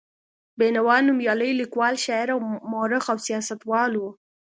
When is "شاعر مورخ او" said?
2.05-3.17